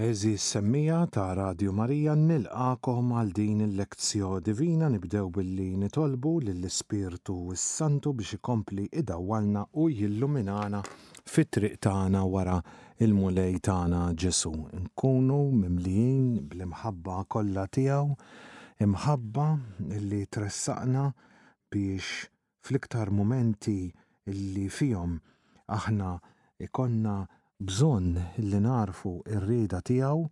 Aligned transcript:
Eżi 0.00 0.38
semmija 0.38 1.06
ta' 1.12 1.34
Radio 1.36 1.72
Marija 1.76 2.14
nilqakom 2.16 3.10
għal 3.20 3.30
din 3.36 3.58
il 3.64 3.74
lekzjo 3.80 4.38
divina 4.46 4.86
nibdew 4.88 5.26
billi 5.28 5.66
nitolbu 5.82 6.30
lill 6.46 6.62
spirtu 6.72 7.34
s-Santu 7.52 8.14
biex 8.20 8.38
ikompli 8.38 8.86
idawalna 9.02 9.66
u 9.82 9.90
jilluminana 9.92 10.80
fit-triq 11.32 11.76
tagħna 11.86 12.22
wara 12.36 12.54
il-mulej 13.06 13.58
tagħna 13.68 14.00
Ġesu. 14.24 14.54
Nkunu 14.86 15.38
mimlijin 15.58 16.24
bl-imħabba 16.48 17.18
kollha 17.36 17.66
tiegħu, 17.78 18.14
imħabba 18.88 19.46
li 20.08 20.22
tressaqna 20.36 21.10
biex 21.76 22.24
fl-iktar 22.64 23.12
momenti 23.20 23.76
illi 24.32 24.64
fihom 24.80 25.18
aħna 25.76 26.14
ikonna 26.70 27.18
bżonn 27.60 28.14
li 28.40 28.56
narfu 28.64 29.10
r-rieda 29.36 29.80
tiegħu, 29.84 30.22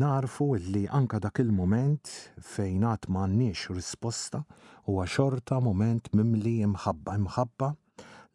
narfu 0.00 0.46
li 0.58 0.82
anka 0.90 1.20
dak 1.22 1.38
il-moment 1.44 2.10
fejn 2.42 2.82
għat 2.84 3.06
m'għandniex 3.06 3.70
risposta 3.76 4.40
huwa 4.88 5.06
xorta 5.06 5.60
moment 5.62 6.10
mimli 6.18 6.56
imħabba 6.66 7.14
imħabba 7.22 7.68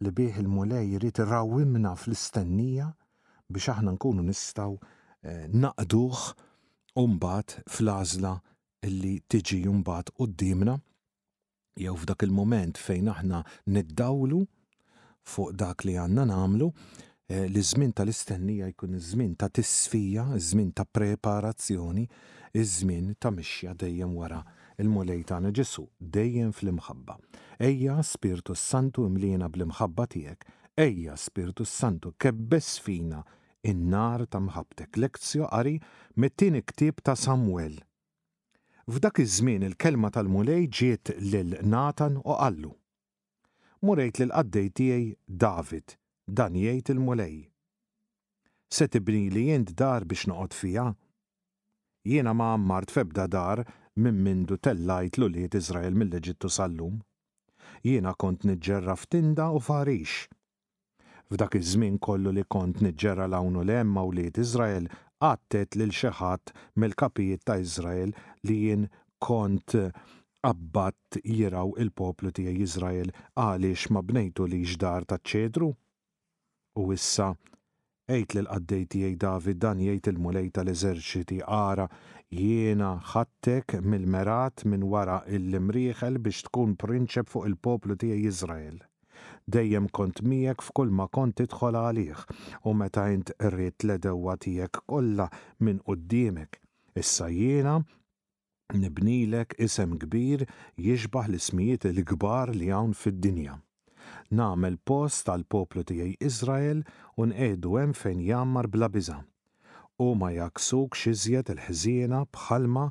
li 0.01 0.13
bih 0.17 0.39
il-mulej 0.41 0.93
jrid 0.95 1.19
irrawimna 1.25 1.91
fl-istennija 1.99 2.87
biex 3.51 3.67
aħna 3.75 3.93
nkunu 3.97 4.23
nistaw 4.29 4.77
eh, 4.79 5.45
naqduħ 5.51 6.23
umbat 7.03 7.59
fl-azla 7.67 8.37
illi 8.87 9.17
tiġi 9.29 9.65
umbat 9.69 10.15
d-dimna 10.21 10.79
jew 11.83 11.99
f'dak 11.99 12.23
il-moment 12.25 12.79
fejn 12.79 13.11
aħna 13.11 13.43
niddawlu 13.67 14.41
fuq 15.35 15.53
dak 15.59 15.83
li 15.85 15.99
għanna 16.01 16.25
namlu 16.31 16.71
Eh, 17.31 17.47
li 17.53 17.61
żmien 17.63 17.93
tal-istennija 17.95 18.65
jkun 18.73 18.97
iż-żmien 18.97 19.35
ta' 19.39 19.47
tisfija, 19.49 20.23
iż-żmien 20.37 20.71
ta' 20.75 20.83
preparazzjoni, 20.85 22.03
iż-żmien 22.53 23.13
ta' 23.19 23.31
mixja 23.31 23.71
dejjem 23.75 24.15
wara 24.17 24.41
il-mulej 24.79 25.23
Ġesu 25.51 25.85
dejjem 25.99 26.51
fl-imħabba. 26.51 27.15
Ejja 27.59 27.95
Spiritu 28.03 28.55
Santu 28.59 29.05
imlina 29.07 29.47
bl-imħabba 29.49 30.07
tiegħek, 30.15 30.43
ejja 30.83 31.15
Spiritu 31.17 31.65
Santu 31.65 32.11
kebbes 32.19 32.73
fina 32.83 33.23
in-nar 33.63 34.25
ta' 34.27 34.39
mħabtek. 34.49 34.91
lekzju 34.97 35.47
qari 35.49 35.77
mit-tieni 36.17 36.61
ktieb 36.61 36.99
ta' 37.03 37.15
Samuel. 37.15 37.79
F'dak 38.89 39.23
iż-żmien 39.23 39.63
il-kelma 39.69 40.11
tal-mulej 40.11 40.67
ġiet 40.67 41.15
lil 41.31 41.55
Natan 41.63 42.17
u 42.19 42.35
qallu. 42.41 42.75
Murejt 43.83 44.19
lil 44.19 44.29
qaddej 44.35 44.69
tiegħi 44.75 45.09
David 45.27 46.00
Dan 46.39 46.53
jgħid 46.55 46.93
il-mulej. 46.93 47.33
Se 48.75 48.85
tibni 48.87 49.25
li 49.35 49.41
jint 49.49 49.71
dar 49.81 50.05
biex 50.11 50.21
noqgħod 50.31 50.53
fija? 50.57 50.83
Jiena 52.07 52.31
ma 52.39 52.45
ammart 52.55 52.93
febda 52.95 53.25
dar 53.33 53.61
minn 54.05 54.21
mindu 54.27 54.55
tellajt 54.67 55.19
l-uliet 55.19 55.57
Izrael 55.59 55.97
mill-Eġittu 56.03 56.51
sallum. 56.57 57.01
Jiena 57.83 58.13
kont 58.23 58.47
nġerra 58.47 58.95
f'tinda 59.01 59.49
u 59.57 59.59
farix. 59.67 60.15
F'dak 61.33 61.59
iż-żmien 61.59 61.99
kollu 62.07 62.31
li 62.37 62.45
kont 62.55 62.79
niġġera 62.85 63.27
lawn 63.33 63.59
l 63.59 63.65
lemma 63.73 64.07
u 64.07 64.15
liet 64.15 64.39
Izrael 64.45 64.87
għattet 65.31 65.75
lil 65.81 65.91
xeħat 66.01 66.55
mill-kapijiet 66.79 67.43
ta' 67.47 67.59
Izrael 67.67 68.15
li 68.47 68.59
jien 68.69 68.87
kont 69.27 69.75
abbat 70.53 71.21
jiraw 71.37 71.75
il-poplu 71.83 72.31
tiegħi 72.39 72.67
Izrael 72.71 73.11
għaliex 73.35 73.91
ma 73.91 73.99
bnejtu 74.13 74.47
li 74.53 74.63
ġdar 74.73 75.11
ta' 75.11 75.19
ċedru? 75.33 75.73
u 76.79 76.83
issa 76.97 77.29
Ejt 78.15 78.33
li 78.35 78.41
l-qaddej 78.43 78.83
tiegħi 78.93 79.17
David 79.23 79.57
dan 79.63 79.81
jgħid 79.85 80.07
il-mulej 80.11 80.47
tal-eżerċiti 80.57 81.37
għara 81.55 81.85
jiena 82.39 82.91
ħattek 83.11 83.77
mill-merat 83.91 84.63
minn 84.71 84.83
wara 84.93 85.17
il 85.37 85.47
limriħel 85.53 86.17
biex 86.27 86.47
tkun 86.47 86.75
prinċep 86.83 87.29
fuq 87.33 87.47
il-poplu 87.49 87.95
tiegħi 88.03 88.23
Izrael. 88.33 88.79
Dejjem 89.55 89.89
kont 89.99 90.23
miegħek 90.31 90.65
f'kull 90.67 90.91
ma 90.99 91.07
kont 91.15 91.37
tidħol 91.41 91.79
għalih 91.83 92.23
u 92.71 92.75
meta 92.81 93.05
int 93.15 93.31
rrid 93.53 93.79
l-edewwa 93.87 94.35
tiegħek 94.43 94.83
kollha 94.91 95.29
minn 95.63 95.83
qudiemek. 95.87 96.59
Issa 97.03 97.29
jiena 97.31 97.79
nibnilek 98.75 99.55
isem 99.69 99.99
kbir 100.05 100.47
jixbaħ 100.87 101.31
l-ismijiet 101.31 101.91
il-kbar 101.93 102.55
li 102.57 102.71
hawn 102.75 102.95
fid-dinja 102.97 103.59
namel 104.37 104.73
post 104.89 105.25
tal-poplu 105.27 105.81
tiegħi 105.91 106.13
Izrael 106.29 106.79
u 107.21 107.27
edu 107.45 107.75
hemm 107.79 107.95
fejn 108.01 108.23
jammar 108.29 108.67
bla 108.73 108.89
biza. 108.95 109.15
U 110.07 110.07
ma 110.19 110.29
jaksuk 110.39 110.97
xizjet 111.03 111.51
il-ħżiena 111.55 112.19
bħalma 112.37 112.85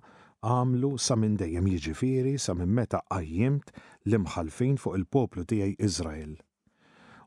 għamlu 0.48 0.92
sa 1.06 1.16
minn 1.20 1.34
dejjem 1.44 1.70
jiġifieri 1.74 2.34
sa 2.46 2.54
minn 2.60 2.74
meta 2.80 3.02
għajjimt 3.16 3.74
li 4.08 4.20
imħalfin 4.22 4.78
fuq 4.84 5.00
il-poplu 5.00 5.46
tiegħi 5.52 5.76
Izrael. 5.90 6.34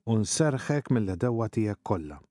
U 0.09 0.17
nserħek 0.23 0.93
mill 0.93 1.11
ledewa 1.13 1.51
tiegħek 1.57 1.83
kollha 1.91 2.21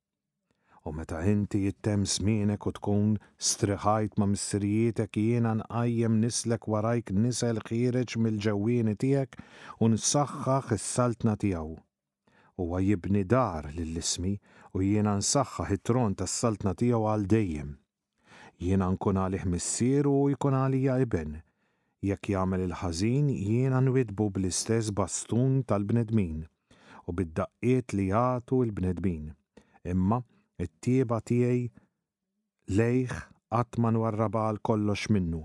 u 0.84 0.92
meta 0.98 1.18
inti 1.32 1.58
jittem 1.64 2.02
sminek 2.12 2.66
u 2.68 2.70
tkun 2.76 3.10
striħajt 3.48 4.16
ma' 4.20 4.26
missirijiet 4.32 5.18
jiena 5.18 5.52
nqajjem 5.58 6.16
nislek 6.22 6.66
warajk 6.74 7.12
nisel 7.26 7.60
ħireġ 7.68 8.16
mill-ġewwieni 8.24 8.94
tiegħek 9.04 9.38
u 9.86 9.90
nsaħħaħ 9.92 10.72
is-saltna 10.76 11.36
tiegħu. 11.44 11.76
Huwa 12.58 12.80
jibni 12.88 13.22
dar 13.34 13.70
lill-ismi 13.76 14.34
u 14.74 14.82
jiena 14.88 15.14
nsaħħaħ 15.20 15.76
it-tron 15.76 16.18
tas-saltna 16.24 16.74
tiegħu 16.82 17.06
għal 17.12 17.28
dejjem. 17.36 17.70
Jiena 18.58 18.90
nkun 18.96 19.22
għalih 19.26 19.46
missier 19.54 20.10
u 20.14 20.26
jkun 20.34 20.58
għalija 20.64 20.98
iben. 21.06 21.38
Jekk 22.10 22.32
jagħmel 22.34 22.66
il-ħażin 22.66 23.30
jiena 23.36 23.78
nwidbu 23.86 24.28
bl-istess 24.40 24.90
bastun 24.90 25.60
tal-bnedmin 25.62 26.42
u 27.06 27.16
bid-daqqiet 27.20 27.94
li 28.00 28.10
jagħtu 28.10 28.64
l-bnedmin. 28.66 29.30
Imma 29.94 30.18
it-tieba 30.60 31.18
tiegħi 31.28 31.68
lejh 32.76 33.14
qatt 33.52 33.78
ma 33.80 33.92
nwarrabal 33.94 34.58
kollox 34.66 35.08
minnu 35.12 35.40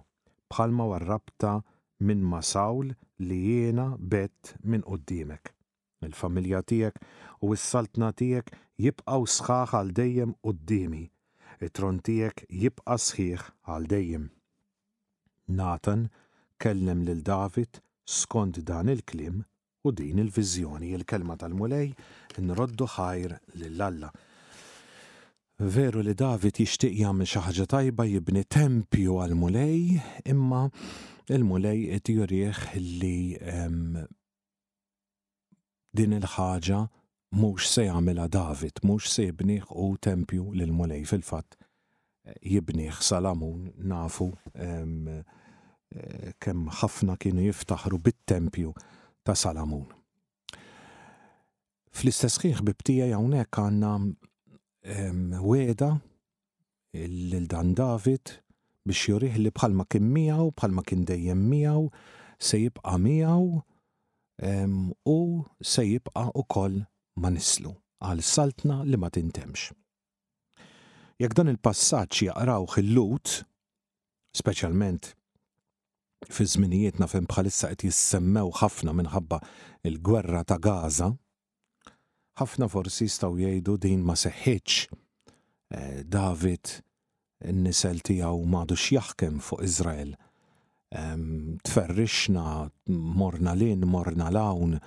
bħalma 0.51 0.87
warrabta 0.91 1.53
minn 2.07 2.23
ma' 2.27 2.41
sawl 2.45 2.91
li 3.27 3.37
jiena 3.47 3.87
bett 3.99 4.55
minn 4.63 4.83
qoddimek. 4.85 5.53
Il-familja 6.05 6.59
tiegħek 6.61 6.99
u 7.47 7.51
s-saltna 7.55 8.11
tiegħek 8.19 8.51
jibqaw 8.83 9.25
sħaħ 9.37 9.73
għal 9.79 9.93
dejjem 9.99 10.35
qoddimi. 10.45 11.05
It-tron 11.57 11.99
tiegħek 12.05 12.45
jibqa' 12.53 12.99
sħiħ 13.07 13.45
għal 13.65 13.87
dejjem. 13.95 14.27
Nathan 15.57 16.05
kellem 16.61 17.01
lil 17.07 17.23
David 17.25 17.81
skont 18.05 18.61
dan 18.63 18.91
il-klim 18.93 19.41
u 19.87 19.91
din 19.95 20.19
il-viżjoni 20.21 20.93
il-kelma 20.99 21.37
tal-mulej 21.41 21.91
nroddu 22.43 22.87
ħajr 22.93 23.35
lill-Alla. 23.57 24.11
Veru 25.57 26.03
li 26.05 26.13
David 26.13 26.59
jixtieq 26.61 26.93
jagħmel 26.99 27.25
xi 27.25 27.39
ħaġa 27.47 27.63
tajba 27.73 28.03
jibni 28.05 28.43
tempju 28.45 29.15
għal 29.23 29.31
mulej, 29.39 29.95
imma 30.29 30.59
il-mulej 31.33 31.79
qed 31.95 32.11
jurih 32.13 32.59
li 33.01 33.33
din 35.97 36.13
il-ħaġa 36.13 36.83
mhux 37.41 37.71
se 37.73 37.87
jagħmilha 37.87 38.27
David, 38.37 38.83
mhux 38.85 39.09
se 39.17 39.25
jibnih 39.31 39.65
u 39.73 39.87
tempju 39.97 40.45
lil 40.61 40.75
mulej 40.77 41.07
fil-fatt 41.09 41.57
eh, 41.57 42.37
jibnih 42.53 43.01
Salamun 43.03 43.71
nafu 43.81 44.29
eh, 44.53 45.25
kemm 46.37 46.69
ħafna 46.83 47.17
kienu 47.17 47.47
jiftaħru 47.49 47.97
bit-tempju 48.05 48.75
ta' 49.25 49.33
Salamun. 49.33 49.89
Fl-istess 51.97 52.37
ħiħ 52.45 52.61
bibtija 52.69 53.09
hawnhekk 53.15 53.57
għandna 53.65 53.93
weda 55.43 55.99
l-dan 56.95 57.75
David 57.75 58.39
biex 58.87 59.01
jurih 59.09 59.35
li 59.37 59.51
bħalma 59.51 59.83
kien 59.91 60.05
miegħu, 60.15 60.51
bħalma 60.55 60.83
kien 60.87 61.01
dejjem 61.09 61.39
miegħu, 61.51 61.89
se 62.39 62.57
jibqa 62.61 62.93
miegħu 62.97 63.61
u 65.11 65.17
se 65.59 65.83
jibqa 65.89 66.23
ukoll 66.39 66.79
ma 67.19 67.31
nislu 67.33 67.73
għal 68.07 68.23
saltna 68.23 68.81
li 68.87 68.95
ma 69.01 69.09
tintemx. 69.11 69.73
Jekk 71.19 71.33
dan 71.39 71.51
il-passaġġ 71.51 72.27
jaqraw 72.29 72.67
xillut, 72.71 73.41
speċjalment 74.37 75.11
fi 76.31 76.45
żminijietna 76.47 77.09
fejn 77.11 77.27
bħalissa 77.29 77.73
qed 77.75 77.89
jissemmew 77.89 78.53
ħafna 78.61 78.93
minħabba 78.95 79.41
il-gwerra 79.89 80.45
ta' 80.47 80.61
Gaza, 80.63 81.09
ħafna 82.39 82.67
forsi 82.69 83.07
staw 83.09 83.37
jgħidu 83.43 83.77
din 83.85 84.03
ma 84.05 84.15
seħħitx. 84.15 85.31
Eh, 85.73 86.05
David 86.07 86.77
n-nisel 87.45 88.03
tijaw 88.05 88.45
madux 88.49 88.89
jaħkem 88.97 89.41
fuq 89.43 89.65
Izrael. 89.67 90.15
Tferrixna, 91.67 92.69
morna 92.87 93.51
lin, 93.59 93.81
morna 93.91 94.29
lawn. 94.31 94.77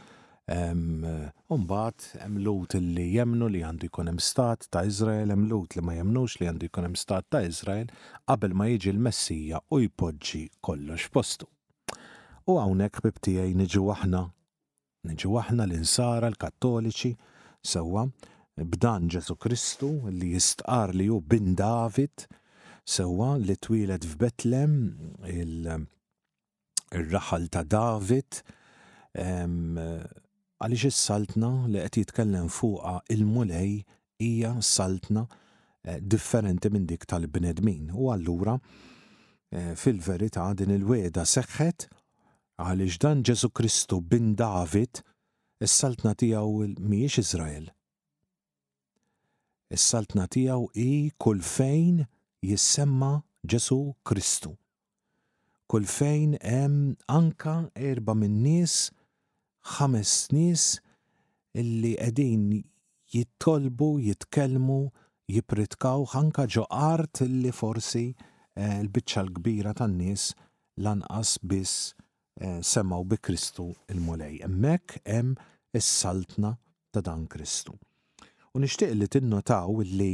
Umbat, 0.50 2.06
emlut 2.24 2.72
li 2.80 3.04
jemnu 3.14 3.46
li 3.52 3.60
għandu 3.62 3.86
jkun 3.90 4.08
hemm 4.10 4.22
stat 4.24 4.64
ta' 4.72 4.80
Izrael, 4.88 5.30
emlut 5.30 5.76
li 5.76 5.84
ma 5.84 5.94
jemnux 5.94 6.38
li 6.40 6.48
għandu 6.50 6.66
jkun 6.70 6.88
hemm 6.88 6.98
stat 6.98 7.28
ta' 7.30 7.44
Izrael, 7.46 7.92
qabel 8.26 8.56
ma 8.58 8.66
jiġi 8.70 8.94
l-Messija 8.96 9.60
u 9.70 9.82
jpoġġi 9.84 10.42
kollox 10.66 11.06
postu. 11.14 11.46
U 12.50 12.56
hawnhekk 12.58 13.04
bibtijaj 13.04 13.52
niġu 13.60 13.84
aħna, 13.94 14.24
niġu 15.06 15.36
aħna 15.44 15.68
l-insara, 15.68 16.32
l-kattoliċi, 16.32 17.12
l 17.14 17.18
kattoliċi 17.20 17.38
sewwa 17.66 18.04
b'dan 18.60 19.08
Ġesu 19.12 19.34
Kristu 19.40 19.88
li 20.12 20.28
jistqar 20.34 20.90
li 20.96 21.06
hu 21.10 21.20
bin 21.20 21.54
David 21.58 22.26
sewwa 22.88 23.34
li 23.40 23.54
twilet 23.60 24.04
f'Betlem 24.08 24.74
il-raħal 25.30 27.48
ta' 27.54 27.62
David 27.68 28.30
għaliex 29.14 30.84
is-saltna 30.90 31.50
li 31.72 31.78
qed 31.86 31.94
jitkellem 32.02 32.48
fuqha 32.52 32.98
il-mulej 33.14 33.72
hija 34.20 34.52
saltna 34.60 35.24
eh, 35.80 35.98
differenti 36.02 36.68
minn 36.70 36.84
dik 36.86 37.04
tal-bnedmin. 37.08 37.88
U 37.96 38.10
allura 38.12 38.58
eh, 39.48 39.72
fil-verità 39.74 40.50
din 40.54 40.70
il-weda 40.76 41.24
seħħet 41.26 41.78
għaliex 42.60 42.94
dan 43.06 43.24
Ġesu 43.24 43.48
Kristu 43.56 44.02
bin 44.04 44.34
David 44.36 45.00
Is-saltna 45.60 46.12
tiegħu 46.20 46.60
mhijiex 46.80 47.20
Iżrael. 47.20 47.64
Is-saltna 49.76 50.24
tiegħu 50.36 50.62
hi 50.82 51.10
kull 51.24 51.42
fejn 51.48 51.98
jissemma 52.48 53.10
Ġesu 53.44 53.76
Kristu. 54.08 54.54
Kull 55.68 55.84
fejn 55.96 56.38
hemm 56.40 56.96
anka 57.16 57.58
erba' 57.90 58.16
min 58.22 58.38
nies, 58.46 58.78
ħames 59.76 60.14
nies 60.38 60.64
illi 61.64 61.92
qegħdin 62.00 62.48
jittolbu, 63.16 63.90
jitkellmu, 64.08 64.80
jipritkaw 65.34 66.08
ħanka 66.16 66.48
ġo 66.56 66.64
art 66.80 67.20
illi 67.28 67.52
forsi 67.60 68.06
eh, 68.14 68.80
l-biċċa 68.80 69.26
l-kbira 69.28 69.76
tan-nies 69.82 70.30
lanqas 70.88 71.36
biss 71.52 71.78
Eh, 72.42 72.60
semmaw 72.62 73.04
bi 73.04 73.16
Kristu 73.20 73.66
il-Mulej. 73.92 74.40
Emmek 74.46 74.94
hemm 75.04 75.34
is-saltna 75.76 76.56
ta' 76.92 77.02
dan 77.04 77.26
Kristu. 77.28 77.72
U 78.54 78.58
nixtieq 78.58 78.94
li 78.96 79.08
tinnotaw 79.12 79.68
li 79.84 80.12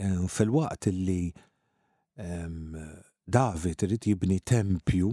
eh, 0.00 0.22
fil-waqt 0.34 0.86
li 0.88 1.28
ehm, 2.16 2.72
David 3.28 3.84
irid 3.84 4.08
jibni 4.08 4.38
tempju, 4.40 5.10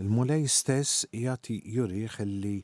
il-Mulej 0.00 0.48
stess 0.48 1.02
jagħti 1.12 1.58
jurih 1.76 2.16
li 2.24 2.54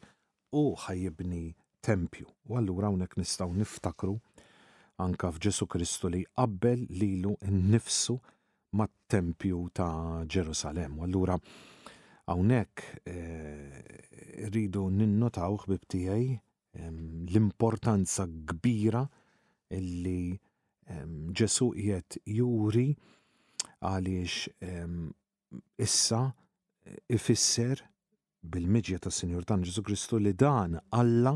u 0.56 0.62
ħajibni 0.84 1.42
tempju. 1.84 2.24
U 2.48 2.56
allura 2.56 2.88
hawnhekk 2.88 3.18
nistgħu 3.20 3.52
niftakru 3.60 4.16
anka 5.04 5.28
f'Ġesu 5.36 5.68
Kristu 5.68 6.08
li 6.16 6.24
qabbel 6.40 6.88
lilu 7.04 7.36
nnifsu 7.52 8.16
mat-tempju 8.80 9.60
ta' 9.76 10.24
Ġerusalem. 10.24 10.96
U 10.96 11.04
allura 11.04 11.36
Hawnhekk 12.26 12.82
eh, 13.04 13.82
rridu 14.50 14.86
ninnotaw 14.94 15.56
bibtijaj 15.66 16.22
tiegħi 16.22 16.84
l-importanza 16.88 18.24
kbira 18.50 19.02
illi 19.76 20.32
ġesu 21.40 21.66
jiet 21.76 22.16
juri 22.24 22.86
għaliex 23.82 24.36
issa 25.84 26.20
eh, 26.30 26.96
ifisser 27.16 27.82
bil-miġja 28.54 29.00
tas 29.04 29.18
Sinjur 29.22 29.44
tan 29.46 29.66
Ġesu 29.68 29.82
Kristu 29.86 30.18
li 30.22 30.32
dan 30.38 30.78
Alla 31.00 31.34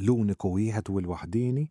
l-uniku 0.00 0.52
wieħed 0.60 0.92
u 0.94 1.00
l-waħdini 1.02 1.64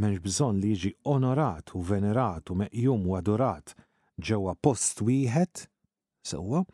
menx 0.00 0.22
bżonn 0.24 0.62
li 0.62 0.72
jiġi 0.74 0.94
onorat 1.16 1.74
u 1.76 1.82
venerat 1.92 2.50
u 2.54 2.60
meqjum 2.62 3.04
u 3.10 3.18
adorat 3.20 3.74
ġewwa 4.22 4.54
post 4.62 5.02
wieħed 5.04 5.66
sewwa 6.30 6.62
so, 6.62 6.66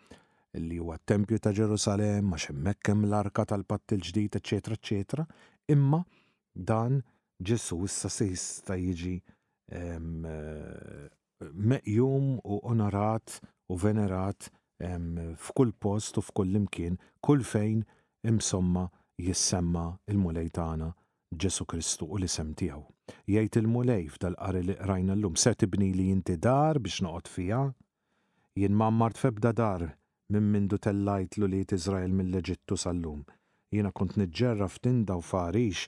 li 0.64 0.78
huwa 0.80 0.96
t-Tempju 0.98 1.38
ta' 1.42 1.52
Ġerusalem, 1.52 2.30
ma' 2.32 2.40
xemmekkem 2.40 3.02
l-Arka 3.06 3.44
tal-Patt 3.48 3.92
il-ġdid, 3.96 4.38
ecc. 4.40 4.70
ecc. 4.72 5.16
Imma 5.74 6.00
dan 6.54 7.00
Ġesu 7.44 7.82
issa 7.84 8.08
se 8.08 8.26
jista' 8.30 8.78
jiġi 8.80 9.16
eh, 9.72 9.98
meqjum 11.52 12.36
u 12.44 12.60
onorat 12.70 13.40
u 13.68 13.76
venerat 13.76 14.48
f'kull 15.40 15.72
post 15.80 16.18
u 16.20 16.24
f'kull 16.24 16.56
imkien, 16.56 16.98
kull 17.24 17.42
fejn 17.48 17.82
imsomma 18.28 18.86
jissemma 19.20 19.86
il-mulej 20.12 20.50
tagħna 20.56 20.90
Ġesu 21.36 21.66
Kristu 21.68 22.06
u 22.08 22.18
l-isem 22.20 22.54
tiegħu. 22.56 22.84
Jgħid 23.30 23.58
il-mulej 23.60 24.08
f'dal-qari 24.16 24.62
li 24.66 24.76
qrajna 24.80 25.16
llum 25.18 25.36
se 25.36 25.52
tibni 25.54 25.90
li 25.94 26.08
jinti 26.10 26.38
dar 26.40 26.78
biex 26.80 27.02
noqgħod 27.04 27.28
fija, 27.32 27.60
jien 28.56 28.72
ma 28.76 28.88
mart 28.90 29.18
febda 29.20 29.52
dar 29.52 29.84
minn 30.32 30.42
mindu 30.52 30.78
tellajt 30.82 31.36
l 31.38 31.44
li 31.50 31.62
Izrael 31.76 32.10
mill-Eġittu 32.14 32.76
sal-lum. 32.82 33.20
Jiena 33.74 33.92
kont 33.94 34.16
nġerra 34.18 34.66
f'tinda 34.68 35.14
u 35.18 35.22
farix, 35.22 35.84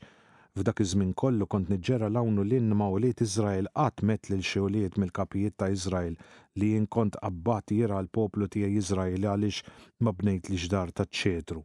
f'dak 0.58 0.82
iż-żmien 0.84 1.14
kollu 1.18 1.46
kont 1.50 1.70
nġerra 1.72 2.08
lawnu 2.12 2.44
l 2.46 2.60
ma' 2.74 2.90
uliet 2.94 3.20
Izrael 3.24 3.66
qatt 3.74 4.02
met 4.06 4.30
lil 4.30 4.42
xi 4.46 4.60
mill-kapijiet 4.96 5.56
ta' 5.58 5.68
Izrael 5.74 6.14
li 6.56 6.70
jien 6.72 6.86
kont 6.86 7.18
qabbat 7.22 7.70
jira 7.74 7.98
l-poplu 8.02 8.46
tiegħi 8.48 8.78
Izrael 8.78 9.26
għaliex 9.26 9.62
ma 10.04 10.12
bnejt 10.12 10.50
li 10.52 10.56
ġdar 10.64 10.92
ta' 10.94 11.06
ċedru 11.06 11.62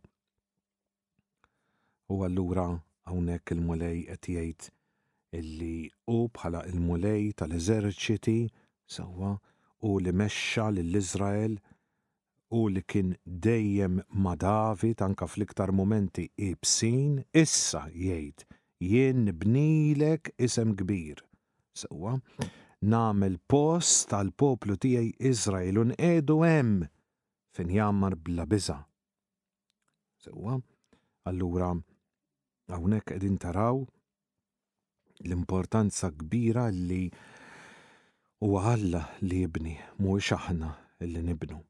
U 2.13 2.21
allura 2.25 2.67
hawnhekk 3.09 3.51
il-mulej 3.55 4.05
qed 4.09 4.29
jgħid 4.33 4.69
illi 5.39 5.75
u 6.13 6.19
bħala 6.29 6.61
il-mulej 6.69 7.33
tal-eżerċiti 7.41 8.37
sewwa 8.95 9.35
u 9.89 9.97
li 9.99 10.13
mexxa 10.13 10.69
lill-Iżrael 10.77 11.57
u 12.57 12.61
li 12.73 12.81
kien 12.91 13.13
dejjem 13.45 13.95
ma' 14.23 14.35
David 14.47 15.01
anka 15.07 15.25
fl-iktar 15.33 15.71
momenti 15.79 16.25
ibsin, 16.49 17.15
issa 17.43 17.81
jgħid 18.01 18.43
jien 18.89 19.23
bnilek 19.41 20.29
isem 20.47 20.75
kbir. 20.81 21.23
Sewa, 21.81 22.11
namel 22.95 23.39
post 23.53 24.05
tal-poplu 24.11 24.77
tiegħi 24.85 25.09
Izrael 25.31 25.81
un 25.85 25.95
edu 26.11 26.37
hemm 26.45 26.85
fin 27.57 27.73
jammar 27.73 28.19
bla 28.27 28.45
biża. 28.53 28.77
Sewa, 30.21 30.59
allura 31.31 31.71
hawnhekk 32.69 33.17
edin 33.17 33.41
taraw 33.47 33.81
l-importanza 35.25 36.13
kbira 36.21 36.69
li 36.75 37.07
u 38.45 38.53
għalla 38.61 39.03
li 39.25 39.41
jibni, 39.45 39.77
mhuwiex 39.97 40.35
aħna 40.37 40.75
li 41.09 41.29
nibnu 41.33 41.63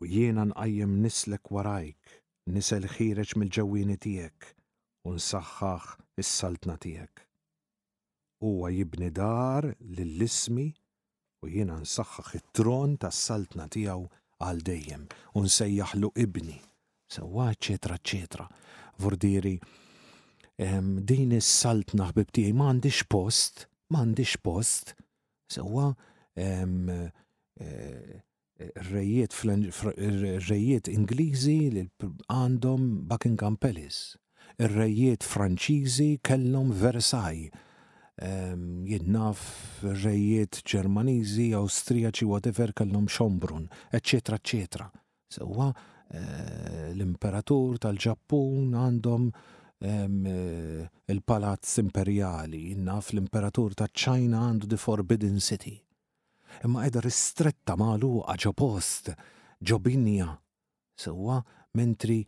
u 0.00 0.06
jiena 0.06 0.44
nqajjem 0.46 0.94
nislek 1.02 1.42
warajk, 1.50 2.02
nisel 2.54 2.84
ħireġ 2.86 3.34
mill-ġewwieni 3.40 3.96
tiegħek 4.04 4.50
u 5.08 5.14
nsaħħaħ 5.16 5.96
is-saltna 6.22 6.76
tiegħek. 6.84 7.22
Huwa 8.44 8.68
jibni 8.74 9.08
dar 9.16 9.70
lill-ismi 9.80 10.68
u 11.44 11.50
jiena 11.50 11.78
nsaħħaħ 11.80 12.34
it-tron 12.38 12.98
tas-saltna 13.00 13.66
tiegħu 13.72 14.06
għal 14.44 14.62
dejjem 14.68 15.06
u 15.34 15.44
nsejjaħlu 15.48 16.12
ibni. 16.24 16.58
Sewwa 17.08 17.48
ċetra 17.54 17.96
ċetra. 18.00 18.46
Vordiri, 19.00 19.56
din 21.06 21.32
is-saltna 21.38 22.10
ħbib 22.12 22.30
tiegħi 22.34 22.54
m'għandix 22.54 23.06
post, 23.10 23.64
m'għandix 23.90 24.38
post. 24.44 24.94
Sewwa 25.50 25.94
Eh, 27.56 28.22
eh, 28.56 28.70
rejiet 28.90 29.32
rejiet 30.48 30.88
Ingliżi 30.90 31.54
li 31.74 31.84
għandhom 32.26 33.06
Buckingham 33.12 33.56
Palace. 33.64 34.18
Ir-rejiet 34.58 35.26
Franċiżi 35.26 36.08
kellhom 36.22 36.72
Versailles. 36.78 37.50
Ehm, 38.18 38.84
jidnaf 38.86 39.40
rejiet 39.82 40.60
Ġermaniżi, 40.62 41.48
austriaċi, 41.58 42.26
whatever 42.30 42.72
kellhom 42.72 43.08
Schombrun, 43.08 43.66
eccetera, 43.90 44.36
eccetera. 44.36 44.90
Sewa 45.28 45.70
eh, 46.10 46.92
l-imperatur 46.94 47.78
tal-Ġappun 47.86 48.74
għandhom 48.78 49.30
ehm, 49.90 50.18
il-palazz 51.10 51.80
Imperiali, 51.82 52.68
jidnaf 52.74 53.10
l-imperatur 53.14 53.74
tal-ċajna 53.82 54.46
għandu 54.48 54.70
the 54.70 54.78
Forbidden 54.78 55.40
City 55.40 55.80
imma 56.62 56.82
qiegħda 56.84 57.02
ristretta 57.02 57.74
magħluqa 57.76 58.34
ġo 58.44 58.52
post, 58.54 59.10
ġobinja. 59.60 60.36
Sewwa 60.98 61.40
mentri 61.74 62.24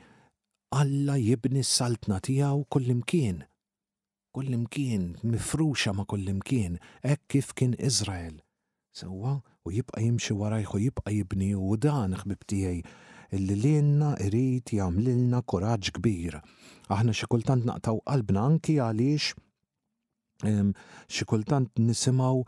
Alla 0.75 1.15
jibni 1.17 1.61
s-saltna 1.63 2.17
tiegħu 2.27 2.65
kullimkien. 2.75 3.45
Kullimkien, 4.35 5.05
mifruxa 5.23 5.93
ma 5.95 6.03
kullimkien, 6.11 6.75
hekk 7.07 7.29
kif 7.37 7.53
kien 7.57 7.77
Izrael. 7.79 8.41
Sewwa 8.93 9.37
u 9.65 9.73
jibqa' 9.73 10.03
jimxi 10.03 10.35
warajħu 10.35 10.81
jibqa' 10.83 11.15
jibni 11.15 11.53
u 11.55 11.77
dan 11.81 12.17
ħbib 12.19 12.47
tiegħi 12.51 12.83
illi 13.39 13.57
lilna 13.63 14.11
irid 14.27 14.71
jagħmlilna 14.81 15.41
kuraġġ 15.51 15.93
kbir. 16.01 16.37
Aħna 16.95 17.15
xi 17.17 17.27
kultant 17.31 17.65
naqtaw 17.71 17.99
qalbna 18.11 18.45
anki 18.53 18.79
għaliex 18.79 19.35
xi 21.15 21.25
kultant 21.31 21.73
nisimgħu 21.81 22.43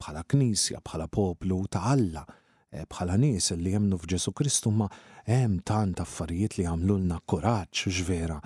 bħala 0.00 0.22
knisja, 0.26 0.80
bħala 0.84 1.06
poplu 1.12 1.58
ta' 1.68 1.82
Alla, 1.92 2.24
e, 2.72 2.86
bħala 2.88 3.16
nies 3.20 3.50
li 3.60 3.70
jemnu 3.74 3.96
f'Ġesu 4.00 4.32
Kristu 4.32 4.70
ma 4.72 4.86
hemm 5.28 5.58
tant 5.68 6.00
affarijiet 6.00 6.56
li 6.56 6.64
għamlulna 6.70 7.18
kuraġġ 7.28 7.88
ġvera. 7.98 8.40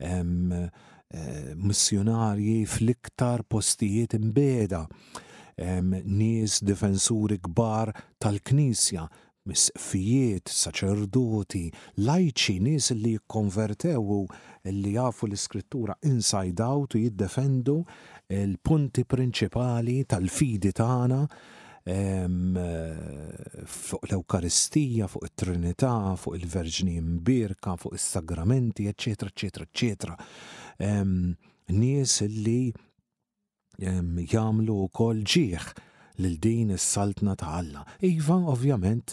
E, 0.00 0.24
missjonarji 1.54 2.64
fl-iktar 2.66 3.44
postijiet 3.46 4.14
imbeda, 4.18 4.80
nies 6.04 6.58
difensuri 6.66 7.38
kbar 7.40 7.92
tal-Knisja 8.20 9.04
misqfijiet, 9.46 10.50
saċerdoti, 10.50 11.66
lajċi, 12.06 12.56
nis 12.66 12.88
li 12.98 13.16
konvertew 13.30 14.24
li 14.74 14.92
jafu 14.96 15.26
l-iskrittura 15.28 15.94
inside 16.10 16.62
out 16.66 16.94
u 16.96 16.98
jiddefendu 17.04 17.76
il-punti 18.26 19.02
prinċipali 19.06 20.00
tal-fidi 20.10 20.72
tagħna 20.80 21.20
fuq 21.86 24.02
l 24.08 24.10
eukaristija 24.16 25.06
fuq 25.06 25.24
it-Trinità, 25.28 25.92
fuq 26.18 26.34
il-Verġni 26.40 26.96
Mbirka, 26.98 27.72
fuq 27.78 27.94
is-Sagramenti, 27.94 28.82
eċetera, 28.90 29.30
eċetera, 29.30 29.64
eċetera. 29.70 30.14
Nies 31.76 32.16
li 32.26 32.72
jagħmlu 33.86 34.74
wkoll 34.88 35.20
ġieħ 35.36 35.64
lil 36.24 36.34
din 36.42 36.70
is-saltna 36.74 37.32
ta' 37.38 37.52
Alla. 37.60 37.82
Iva, 38.08 38.38
ovvjament, 38.50 39.08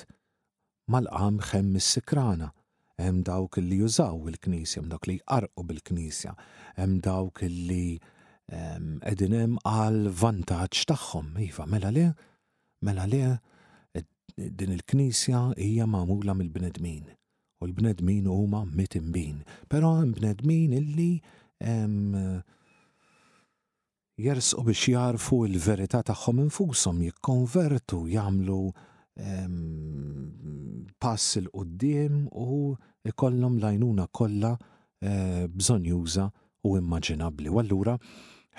mal-qam 0.92 1.40
xemm 1.42 1.76
is-sikrana. 1.80 2.52
Hemm 2.98 3.24
dawk 3.26 3.58
li 3.58 3.80
jużaw 3.80 4.28
il-Knisja, 4.30 4.82
hemm 4.82 4.90
dawk 4.92 5.08
li 5.10 5.16
jqarqu 5.20 5.64
bil-Knisja, 5.68 6.34
hemm 6.78 7.00
dawk 7.02 7.42
li 7.48 8.00
ehm, 8.54 9.00
qegħdin 9.02 9.36
hemm 9.40 9.58
għal 9.66 10.12
vantaġġ 10.22 10.84
tagħhom. 10.92 11.32
Iva, 11.48 11.66
mela 11.66 11.90
le, 11.92 12.08
mela 12.86 13.08
le, 13.10 13.24
din 14.38 14.76
il-Knisja 14.78 15.42
hija 15.62 15.88
magħmula 15.90 16.36
mill-bnedmin. 16.38 17.10
U 17.64 17.68
l-bnedmin 17.70 18.26
huma 18.28 18.66
mitimbin. 18.68 19.42
Però 19.72 19.96
hemm 20.02 20.14
bnedmin 20.20 20.74
illi 20.78 21.12
ehm, 21.64 22.44
jersqu 24.20 24.66
biex 24.70 24.90
jarfu 24.94 25.46
l-verità 25.48 26.04
tagħhom 26.06 26.46
infushom 26.46 27.02
jikkonvertu, 27.08 28.06
jagħmlu 28.14 28.62
pass 31.02 31.38
il-qoddim 31.38 32.28
u 32.32 32.76
ikollhom 33.06 33.60
lajnuna 33.62 34.08
kollha 34.08 34.58
e, 35.02 35.48
bżon 35.48 35.86
juża 35.86 36.26
u 36.66 36.78
immaġinabli. 36.78 37.52
U 37.52 37.60
allura 37.62 37.96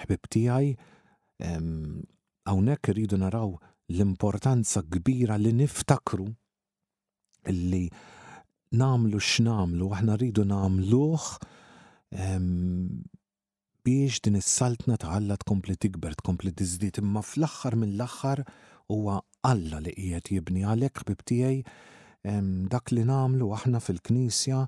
ħbib 0.02 0.28
tiegħi 0.30 0.74
hawnhekk 2.46 2.92
irridu 2.92 3.18
naraw 3.18 3.56
l-importanza 3.90 4.82
kbira 4.86 5.36
li 5.40 5.52
niftakru 5.52 6.28
li 7.50 7.88
namlu 8.74 9.18
x'namlu, 9.18 9.90
aħna 9.94 10.16
rridu 10.18 10.44
namluh 10.46 11.24
biex 13.84 14.22
din 14.24 14.38
is-saltna 14.38 14.96
taħalla 14.96 15.36
tkompli 15.42 15.74
tikber, 15.76 16.14
tkompli 16.22 16.52
tiżdied, 16.56 17.02
imma 17.02 17.20
fl-aħħar 17.22 17.74
mill-aħħar 17.82 18.44
huwa 18.92 19.20
Alla 19.46 19.78
li 19.84 19.92
qiegħed 19.96 20.30
jibni 20.38 20.62
għalhekk 20.72 21.02
ħbib 21.04 21.24
tiegħi 21.30 21.58
dak 22.74 22.92
li 22.94 23.02
nagħmlu 23.10 23.48
aħna 23.56 23.80
fil-Knisja 23.84 24.60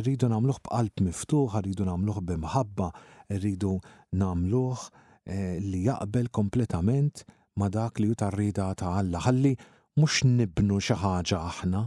rridu 0.00 0.26
nagħmluh 0.32 0.58
b'qalb 0.64 1.04
miftuħ, 1.06 1.56
rridu 1.62 1.86
nagħmluh 1.88 2.22
b'imħabba, 2.30 2.88
rridu 3.36 3.70
nagħmluh 4.22 4.82
eh, 5.24 5.58
li 5.68 5.84
jaqbel 5.86 6.28
kompletament 6.38 7.22
ma 7.60 7.70
dak 7.78 8.00
li 8.02 8.10
jutarrida 8.12 8.68
ta' 8.80 8.92
Alla 8.98 9.22
ħalli 9.26 9.54
mhux 9.98 10.26
nibnu 10.32 10.80
xi 10.82 10.98
ħaġa 11.04 11.40
aħna 11.52 11.84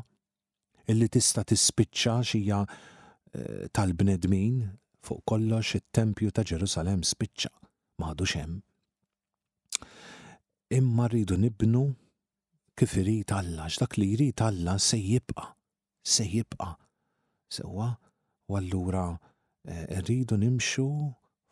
illi 0.92 1.10
tista' 1.12 1.44
tispiċċa 1.44 2.18
xija 2.32 2.64
eh, 2.68 3.68
tal-bnedmin 3.76 4.66
fuq 5.04 5.24
kollox 5.34 5.76
it-tempju 5.82 6.32
ta' 6.32 6.48
Ġerusalem 6.54 7.04
spiċċa 7.12 7.56
m'għadux 8.00 8.40
hemm 8.40 8.62
imma 10.78 11.06
rridu 11.12 11.36
nibnu 11.44 11.84
kif 12.80 12.92
irid 13.02 13.32
Alla, 13.38 13.66
x'dak 13.74 13.96
li 14.00 14.06
jrid 14.16 14.42
Alla 14.48 14.76
se 14.90 14.98
jibqa', 15.08 15.50
se 16.14 16.24
jibqa'. 16.34 16.70
Sewwa, 17.56 17.88
u 18.50 18.56
allura 18.60 19.06
eh, 19.68 20.02
rridu 20.08 20.36
nimxu 20.44 20.86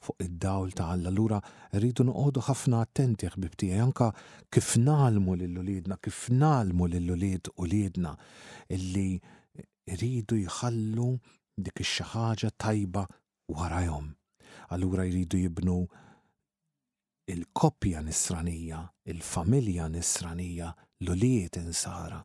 fuq 0.04 0.18
id-dawl 0.26 0.70
ta' 0.78 0.88
Alla, 0.96 1.10
allura 1.12 1.40
rridu 1.82 2.06
noqogħdu 2.10 2.46
ħafna 2.48 2.80
attenti 2.86 3.28
ħbib 3.34 3.60
tiegħi 3.64 3.82
anke 3.86 4.08
kif 4.56 4.78
nalmu 4.86 5.36
lil 5.42 5.60
uliedna, 5.64 6.00
kif 6.00 6.22
nalmu 6.40 6.88
lil 6.94 7.12
ulied 7.18 7.52
uliedna 7.60 8.16
illi 8.78 9.10
rridu 10.00 10.40
jħallu 10.46 11.10
dik 11.60 11.84
ix-xi 11.84 12.08
ħaġa 12.14 12.54
tajba 12.64 13.04
warajhom. 13.52 14.14
Allura 14.72 15.04
jridu 15.12 15.42
jibnu 15.44 15.82
il-koppja 17.30 18.02
nisranija, 18.02 18.80
il-familja 19.06 19.88
nisranija, 19.94 20.70
l-ulijiet 21.06 21.60
insara, 21.62 22.20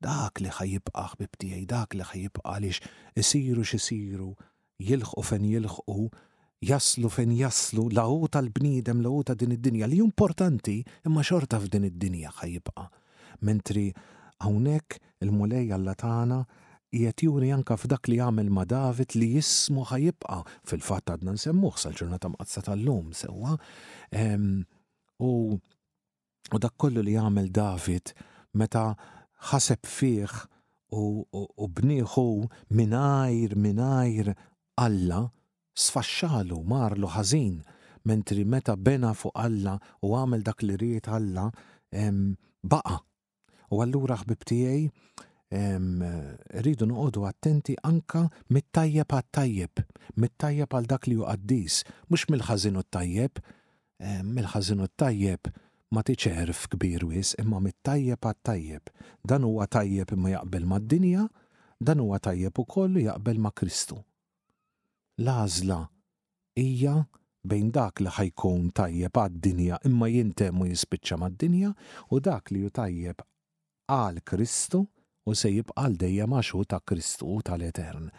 dak 0.00 0.40
li 0.40 0.48
ħajibqa 0.52 1.04
bibtijaj, 1.20 1.64
dak 1.68 1.96
li 1.98 2.06
ħajibqa 2.08 2.54
lix 2.64 2.80
isiru 3.20 3.64
x'isiru, 3.70 4.30
jilħqu 4.88 5.24
fejn 5.30 5.46
jilħqu, 5.52 5.98
jaslu 6.70 7.10
fejn 7.12 7.34
jaslu, 7.36 7.84
lawu 7.98 8.30
tal-bniedem, 8.32 9.02
lawu 9.04 9.22
ta' 9.28 9.36
din 9.36 9.52
id-dinja 9.58 9.90
li 9.92 10.00
importanti 10.04 10.78
imma 11.08 11.24
xorta 11.26 11.60
f'din 11.60 11.90
id-dinja 11.90 12.32
ħajibqa. 12.40 12.86
Mentri 13.44 13.90
hawnhekk 14.44 14.96
il-mulej 15.24 15.72
għallatana 15.76 16.40
tagħna 16.46 16.62
juri 17.20 17.50
anka 17.52 17.74
f'dak 17.76 18.08
li 18.08 18.16
jagħmel 18.22 18.46
ma' 18.56 18.64
David 18.64 19.16
li 19.20 19.26
jismu 19.34 19.82
ħajibqa' 19.90 20.38
fil-fatt 20.70 21.12
għadna 21.12 21.34
nsemmuh 21.36 21.74
sal-ġurnata 21.82 22.30
mqazza 22.32 22.62
tal-lum 22.64 23.10
sewwa 23.12 23.56
U 24.14 25.28
um, 25.28 25.58
dak 26.62 26.74
kollu 26.78 27.02
li 27.02 27.14
jagħmel 27.16 27.50
David 27.52 28.12
meta 28.54 28.92
ħaseb 29.50 29.82
fih 29.86 30.36
u 30.96 31.66
bniħu 31.80 32.26
minajr 32.70 33.56
minajr 33.58 34.32
Alla 34.78 35.22
sfaxxalu 35.74 36.58
marlu 36.68 37.08
ħażin 37.10 37.58
mentri 38.06 38.44
meta 38.44 38.76
bena 38.76 39.12
fuq 39.14 39.32
Alla 39.34 39.74
u 40.04 40.14
għamel 40.20 40.44
dak 40.46 40.62
li 40.62 40.76
riet 40.76 41.08
Alla 41.08 41.50
baqa. 42.62 43.00
U 43.74 43.80
allura 43.82 44.20
ħbib 44.20 44.46
tiegħi 44.46 44.90
rridu 46.60 46.86
noqogħdu 46.90 47.22
attenti 47.26 47.74
anka 47.86 48.24
mit-tajjeb 48.50 49.12
għat-tajjeb, 49.16 49.82
mit-tajjeb 50.22 50.74
għal 50.76 50.88
dak 50.90 51.06
li 51.06 51.14
ju 51.16 51.22
qaddis, 51.26 51.76
mhux 52.10 52.26
mill-ħażin 52.32 52.78
u 52.80 52.82
t-tajjeb, 52.82 53.38
mill-ħażinu 54.04 54.86
tajjeb 55.00 55.48
ma 55.94 56.02
tiċerf 56.04 56.66
kbir 56.74 57.04
wis 57.08 57.34
imma 57.40 57.60
mit-tajjeb 57.64 58.20
għat-tajjeb. 58.28 58.88
Dan 59.24 59.44
huwa 59.46 59.66
tajjeb 59.66 60.12
imma 60.16 60.32
jaqbel 60.36 60.66
mad-dinja, 60.68 61.26
dan 61.80 62.00
huwa 62.00 62.18
tajjeb 62.18 62.58
ukoll 62.58 62.98
jaqbel 63.02 63.38
ma' 63.40 63.52
Kristu. 63.56 63.98
L-għażla 65.20 65.78
hija 66.56 66.96
bejn 67.46 67.70
dak 67.72 68.00
li 68.02 68.12
ħajkun 68.18 68.70
tajjeb 68.76 69.20
għad-dinja 69.22 69.78
imma 69.88 70.10
jintem 70.12 70.60
u 70.60 70.68
jispiċċa 70.68 71.20
mad-dinja 71.22 71.72
u 72.10 72.20
dak 72.20 72.50
li 72.50 72.64
ju 72.64 72.70
tajjeb 72.70 73.22
għal 73.94 74.20
Kristu 74.26 74.82
u 75.26 75.34
se 75.34 75.50
jibqal 75.54 75.96
dejja 75.98 76.26
maċu 76.30 76.66
ta' 76.68 76.82
Kristu 76.84 77.30
u 77.32 77.40
tal-Etern. 77.46 78.10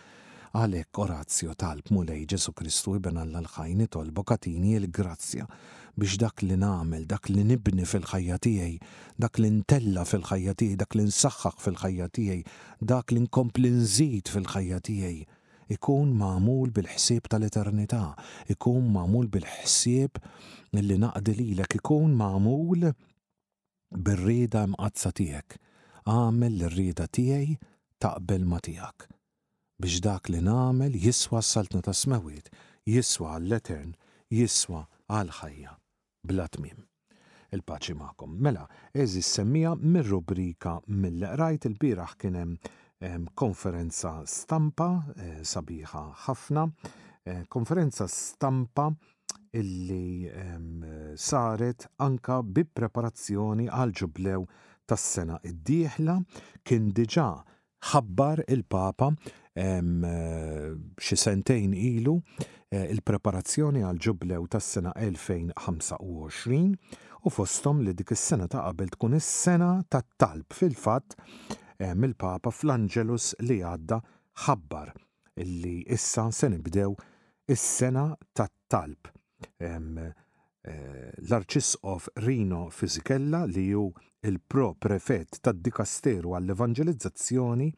Għalek 0.57 0.97
Orazio 1.03 1.51
talb 1.53 1.89
mulej 1.93 2.23
Ġesu 2.33 2.49
Kristu 2.57 2.95
iben 2.97 3.17
Alla 3.21 3.41
l-ħajn 3.43 3.83
itolbo 3.85 4.23
katini 4.29 4.71
il-grazzja 4.79 5.43
biex 6.01 6.15
dak 6.23 6.41
li 6.45 6.55
namel, 6.61 7.03
dak 7.09 7.27
li 7.29 7.43
nibni 7.45 7.83
fil-ħajja 7.89 8.37
tiegħi, 8.45 8.77
dak 9.25 9.37
li 9.41 9.51
ntella 9.57 10.05
fil-ħajja 10.09 10.55
tiegħi, 10.61 10.77
dak 10.81 10.95
li 10.97 11.03
nsaħħaq 11.11 11.59
fil-ħajja 11.65 12.07
tiegħi, 12.17 12.53
dak 12.93 13.13
li 13.13 13.21
nkompli 13.23 13.69
nżid 13.77 14.31
fil-ħajja 14.33 14.79
tiegħi. 14.89 15.21
Ikun 15.77 16.15
mamul 16.21 16.71
bil-ħsieb 16.77 17.29
tal-eternità, 17.33 18.01
ikun 18.55 18.87
mamul 18.97 19.29
bil-ħsieb 19.35 20.17
li 20.81 20.97
naqdi 21.05 21.35
lilek, 21.41 21.77
ikun 21.81 22.15
mamul 22.21 22.87
bil-rida 23.93 24.65
mqazza 24.73 25.13
tiegħek. 25.21 25.59
Għamel 26.09 26.57
l-rida 26.61 27.05
tiegħi 27.19 27.59
taqbel 28.05 28.49
ma 28.51 28.57
tiegħek 28.69 29.11
biex 29.79 30.01
dak 30.01 30.29
li 30.33 30.39
namel 30.41 30.95
jiswa 30.97 31.37
s-saltna 31.43 31.83
ta' 31.85 31.93
smewit, 31.93 32.49
jiswa 32.89 33.35
għall-etern, 33.37 33.91
jiswa 34.33 34.87
għal-ħajja, 35.13 35.73
bla 36.27 36.45
tmim. 36.49 36.79
Il-paċi 37.53 37.93
ma'kom. 37.95 38.33
Mela, 38.43 38.65
eżi 38.97 39.21
semmija 39.23 39.75
mir-rubrika 39.79 40.79
mill-rajt 40.89 41.69
il-biraħ 41.69 42.15
kienem 42.23 42.57
konferenza 43.37 44.15
stampa 44.27 44.87
eh, 45.13 45.41
sabiħa 45.45 46.01
ħafna, 46.25 46.63
eh, 47.29 47.43
konferenza 47.47 48.07
stampa 48.09 48.87
illi 49.53 50.27
saret 51.17 51.85
anka 52.03 52.41
bi 52.43 52.65
preparazzjoni 52.65 53.69
għal 53.73 53.93
ġublew 54.01 54.43
tas-sena 54.89 55.37
id-dieħla 55.45 56.17
kien 56.67 56.89
diġa' 56.97 57.29
ħabbar 57.79 58.43
il-Papa 58.47 59.09
eh, 59.53 59.81
xi 60.95 61.15
sentejn 61.17 61.73
ilu 61.77 62.15
eh, 62.69 62.83
il-preparazzjoni 62.91 63.81
għal 63.85 63.99
ġublew 64.07 64.47
tas-sena 64.53 64.93
2025 64.95 66.77
u 67.23 67.29
fostom 67.33 67.81
li 67.83 67.93
dik 67.97 68.11
is-sena 68.15 68.47
ta' 68.47 68.61
qabel 68.67 68.89
tkun 68.95 69.13
is-sena 69.17 69.71
tat-talb 69.91 70.53
fil-fatt 70.55 71.15
il 71.77 72.15
papa 72.17 72.49
fl-Angelus 72.49 73.35
li 73.45 73.59
għadda 73.61 73.97
ħabbar 74.47 74.91
illi 75.43 75.83
issa 75.93 76.23
se 76.33 76.47
nibdew 76.49 76.89
is-sena 77.53 78.07
tat-talb. 78.33 78.97
Eh, 80.63 81.11
l-Arċisqof 81.27 82.07
Rino 82.25 82.67
Fizikella 82.73 83.45
li 83.45 83.67
ju 83.71 83.83
il-pro 84.25 84.73
prefet 84.83 85.37
tad 85.41 85.61
dikasteru 85.63 86.33
għall-evangelizzazzjoni 86.37 87.69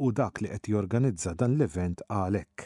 u 0.00 0.06
dak 0.16 0.40
li 0.40 0.48
qed 0.48 0.70
jorganizza 0.72 1.34
dan 1.36 1.58
l-event 1.58 2.00
għalhekk. 2.08 2.64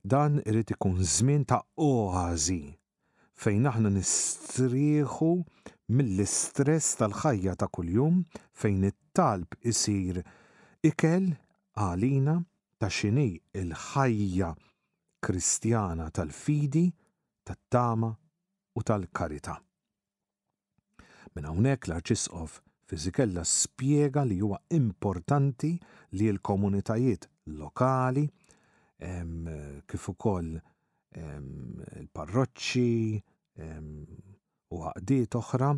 Dan 0.00 0.38
irid 0.48 0.72
ikun 0.72 0.94
żmien 1.04 1.44
ta' 1.44 1.58
oħazi 1.76 2.62
fejn 3.36 3.68
aħna 3.68 3.90
nistrieħu 3.98 5.28
mill-istress 5.98 6.96
tal-ħajja 7.02 7.58
ta' 7.60 7.68
kuljum 7.68 8.22
fejn 8.56 8.88
it-talb 8.88 9.58
isir 9.60 10.22
ikel 10.88 11.28
għalina 11.76 12.38
ta' 12.80 12.88
xini 13.00 13.28
il-ħajja 13.60 14.54
kristjana 15.26 16.08
tal-fidi 16.14 16.88
tat-tama 17.44 18.10
u 18.78 18.82
tal-karita. 18.86 19.54
Minn 21.34 21.44
hawnhekk 21.50 21.88
l-Arċisqof 21.90 22.60
Fizikella 22.84 23.42
spiega 23.48 24.26
li 24.28 24.36
huwa 24.42 24.58
importanti 24.76 25.70
li 26.18 26.26
l-komunitajiet 26.32 27.22
lokali, 27.60 28.24
em, 28.98 29.32
kif 29.88 30.02
ukoll 30.12 30.50
il-parroċċi 31.14 32.94
u 34.74 34.76
għaqdiet 34.88 35.32
oħra 35.40 35.70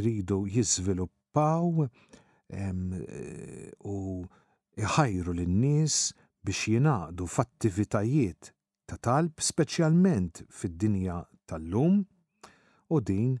rridu 0.00 0.38
jiżviluppaw 0.56 1.64
u 3.94 3.96
iħajru 4.86 5.32
lin 5.38 5.54
nies 5.60 5.94
biex 6.44 6.60
jingħaqdu 6.72 7.24
f'attivitajiet 7.36 8.42
ta' 8.90 8.98
talb, 9.04 9.38
speċjalment 9.38 10.40
fid-dinja 10.50 11.20
tal-lum, 11.50 12.00
u 12.90 12.96
din 13.06 13.36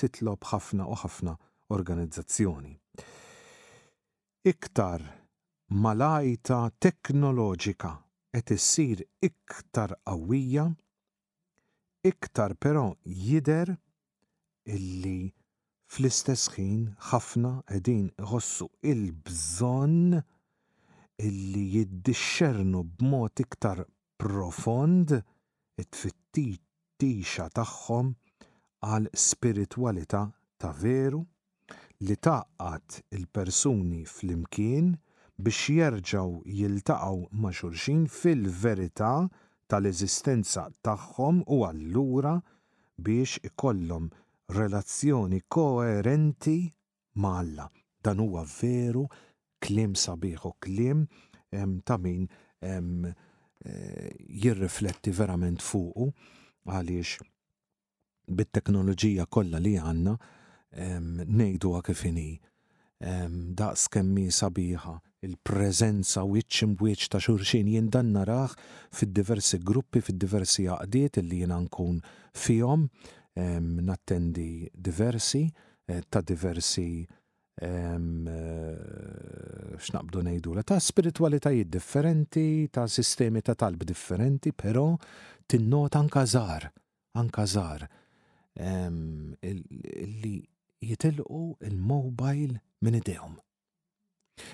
titlob 0.00 0.46
ħafna 0.48 0.86
u 0.88 0.94
ħafna 1.02 1.34
organizzazzjoni. 1.76 2.72
Iktar 4.48 5.02
malajta 5.84 6.60
teknoloġika 6.86 7.90
qed 8.36 8.52
issir 8.56 9.00
iktar 9.28 9.92
qawwija, 10.06 10.66
iktar 12.10 12.54
però 12.60 12.86
jider 13.04 13.72
illi 14.76 15.32
fl-istess 15.90 16.52
ħin 16.56 16.84
ħafna 17.10 17.52
qegħdin 17.70 18.08
iħossu 18.24 18.68
il-bżonn 18.92 20.18
illi 21.28 21.62
jiddixxernu 21.74 22.84
b'mod 22.98 23.42
iktar 23.46 23.84
profond 24.22 25.12
it 25.76 26.06
tixa 26.96 27.46
tagħhom 27.52 28.12
għal 28.86 29.08
spiritualità 29.12 30.22
ta' 30.56 30.70
veru 30.72 31.20
li 32.08 32.16
taqqat 32.26 33.00
il-persuni 33.16 34.00
fl-imkien 34.08 34.94
biex 35.36 35.68
jerġaw 35.76 36.30
jiltaqgħu 36.60 37.18
ma' 37.42 37.52
xulxin 37.58 38.06
fil-verità 38.16 39.10
tal-eżistenza 39.68 40.64
tagħhom 40.88 41.42
u 41.58 41.60
allura 41.68 42.38
biex 42.96 43.44
ikollhom 43.50 44.08
relazzjoni 44.60 45.42
koerenti 45.52 46.58
ma' 47.20 47.36
Alla. 47.42 47.64
Dan 48.04 48.20
huwa 48.22 48.42
veru 48.48 49.04
klim 49.60 49.96
sabiħ 49.98 50.44
u 50.48 50.52
klim 50.62 51.04
ta' 51.84 51.96
min 51.98 52.28
jirrifletti 54.42 55.12
verament 55.16 55.62
fuqu 55.64 56.08
għaliex 56.66 57.26
bit-teknoloġija 58.38 59.26
kollha 59.30 59.58
li 59.62 59.74
għandna 59.78 60.14
nejdu 61.40 61.72
kif 61.86 62.02
inhi. 62.10 62.36
Daqs 63.58 63.86
kemmi 63.92 64.28
sabiħa 64.34 64.94
il 65.28 65.36
prezenza 65.44 66.24
wiċċ 66.26 66.62
imwieċ 66.68 67.06
ta' 67.12 67.20
xurxin 67.22 67.68
jien 67.74 67.90
dan 67.92 68.12
naraħ 68.16 68.56
diversi 69.12 69.58
gruppi, 69.60 70.00
fil 70.00 70.18
diversi 70.20 70.66
għaqdiet 70.66 71.20
li 71.24 71.42
jiena 71.42 71.58
nkun 71.66 72.00
fihom, 72.36 72.86
nattendi 73.36 74.66
diversi, 74.72 75.44
eh, 75.86 76.00
ta' 76.08 76.22
diversi 76.24 77.04
Eh, 77.62 77.98
xnaqbdu 79.86 80.20
nejdu 80.24 80.54
la 80.54 80.62
ta' 80.62 80.78
spiritualitajiet 80.80 81.70
differenti, 81.72 82.68
ta' 82.70 82.86
sistemi 82.86 83.40
ta' 83.42 83.54
talb 83.56 83.82
differenti, 83.82 84.52
pero 84.52 84.98
tinnot 85.48 85.94
anka 85.96 86.24
zar, 86.26 86.62
anka 87.20 87.44
zar, 87.54 87.80
li 90.26 90.34
jitilqu 90.84 91.40
il-mobile 91.68 92.60
minn 92.84 92.94
idejhom. 93.00 93.34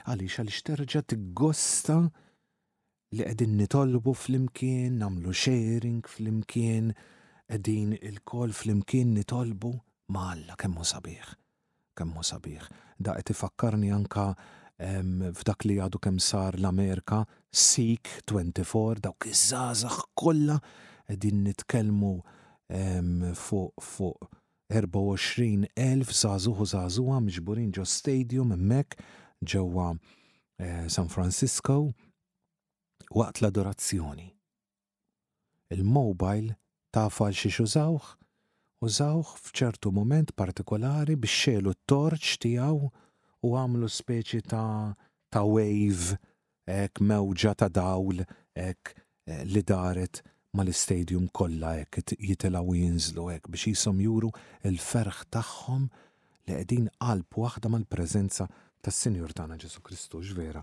Għaliex 0.07 0.35
għaliex 0.45 0.59
terġa' 0.71 1.03
t-gosta 1.11 1.99
li 2.07 3.23
qegħdin 3.25 3.53
nitolbu 3.65 4.13
flimkien, 4.15 4.93
namlu 5.03 5.33
sharing 5.43 6.07
flimkien, 6.07 6.95
qegħdin 7.51 7.93
il-kol 7.99 8.51
flimkien 8.63 9.15
nitolbu 9.19 9.73
ma' 10.15 10.29
Alla 10.37 10.55
kemmu 10.61 10.83
sabiħ 10.87 11.27
kemm 11.97 12.13
hu 12.17 12.23
sabiħ. 12.27 12.69
Da 13.03 13.17
qed 13.19 13.33
ifakkarni 13.35 13.91
anka 13.93 14.25
f'dak 14.83 15.67
li 15.69 15.77
għadu 15.85 16.01
kemm 16.03 16.21
sar 16.23 16.57
l-Amerika, 16.61 17.23
Seek 17.53 18.23
24, 18.29 19.03
dawk 19.05 19.27
iż 19.29 19.43
kolla, 19.53 20.07
kollha 20.17 20.59
qegħdin 21.09 21.43
nitkellmu 21.51 22.13
fuq 23.39 23.83
fuq 23.85 24.31
24,000 24.73 26.17
zazuħu 26.23 26.65
zazuħa 26.73 27.19
miġburin 27.27 27.75
ġo 27.77 27.85
stadium 27.85 28.55
mek 28.57 28.97
ġewwa 29.45 29.91
eh, 30.59 30.89
San 30.89 31.11
Francisco 31.13 31.93
waqt 33.13 33.43
l-adorazzjoni. 33.43 34.31
Il-mobile 35.77 36.57
tafa 36.95 37.29
xi 37.37 37.53
xużawh 37.53 38.17
użawh 38.83 39.37
f'ċertu 39.39 39.93
moment 39.95 40.33
partikolari 40.35 41.15
biex 41.21 41.35
xelu 41.45 41.73
t-torċ 41.77 42.31
tiegħu 42.43 42.89
u 43.47 43.53
għamlu 43.59 43.89
speċi 43.97 44.41
ta' 44.51 44.95
ta' 45.33 45.43
wave 45.47 46.17
ek 46.67 46.99
mewġa 47.07 47.53
ta' 47.63 47.71
dawl 47.71 48.19
ek 48.59 48.93
eh, 48.93 49.45
li 49.47 49.63
daret 49.63 50.19
mal-istadium 50.59 51.29
kollha 51.31 51.77
hekk 51.79 52.17
jitilgħu 52.19 52.75
jinżlu 52.81 53.29
hekk 53.31 53.53
biex 53.55 53.71
jisom 53.71 54.01
juru 54.03 54.33
il-ferħ 54.67 55.21
tagħhom 55.37 55.85
li 55.87 56.57
qegħdin 56.57 56.89
qalb 56.99 57.39
waħda 57.45 57.71
mal-preżenza 57.77 58.49
tas-Sinjur 58.83 59.31
tagħna 59.39 59.55
Ġesu 59.63 59.79
Kristu 59.87 60.19
ġvera. 60.27 60.59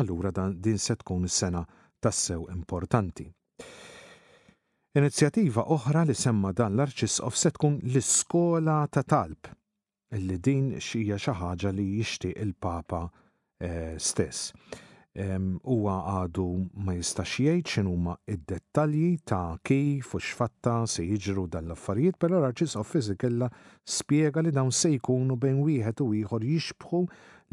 Allura 0.00 0.32
din 0.34 0.78
se 0.82 0.96
tkun 0.98 1.28
is-sena 1.28 1.62
tassew 2.02 2.48
importanti. 2.50 3.28
Inizjattiva 4.98 5.62
oħra 5.70 6.00
li 6.08 6.14
semma 6.18 6.50
dan 6.56 6.72
l-arċisqof 6.74 7.36
se 7.38 7.52
tkun 7.54 7.74
l-iskola 7.86 8.80
ta' 8.90 9.04
talb, 9.06 9.46
illi 10.16 10.38
din 10.42 10.72
xija 10.82 11.18
xi 11.22 11.34
ħaġa 11.38 11.70
li 11.76 11.84
jixtieq 12.00 12.40
il-Papa 12.42 13.04
eh, 13.62 13.94
stess. 14.02 14.50
Huwa 15.18 15.94
għadu 16.12 16.44
ma 16.86 16.92
jistax 16.96 17.38
jgħid 17.44 17.62
x'inhuma 17.70 18.12
id-dettalji 18.34 19.06
ta' 19.28 19.56
kif 19.66 20.12
u 20.18 20.22
x'fatta 20.24 20.74
se 20.90 21.06
jiġru 21.08 21.46
dan 21.52 21.70
l-affarijiet, 21.70 22.18
però 22.22 22.38
l-arċisqof 22.40 22.90
fiżikella 22.96 23.48
spjega 23.86 24.42
li 24.46 24.52
dawn 24.56 24.70
se 24.74 24.92
jkunu 24.96 25.38
bejn 25.42 25.62
wieħed 25.66 26.02
u 26.06 26.10
ieħor 26.24 26.46
jixbħu 26.48 27.00